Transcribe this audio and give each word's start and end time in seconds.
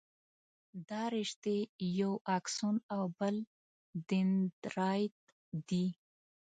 دا 0.89 1.01
رشتې 1.15 1.57
یو 1.99 2.13
اکسون 2.37 2.75
او 2.95 3.03
بل 3.17 3.35
دنداریت 4.09 5.15
دي. 5.67 5.85